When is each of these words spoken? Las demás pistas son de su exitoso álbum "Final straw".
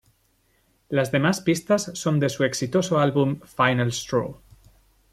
Las 0.89 1.11
demás 1.11 1.41
pistas 1.41 1.91
son 1.93 2.19
de 2.19 2.29
su 2.29 2.43
exitoso 2.43 2.97
álbum 2.97 3.39
"Final 3.41 3.89
straw". 3.89 4.39